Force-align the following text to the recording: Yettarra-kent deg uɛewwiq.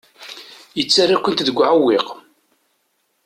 Yettarra-kent 0.77 1.45
deg 1.47 1.57
uɛewwiq. 1.59 2.07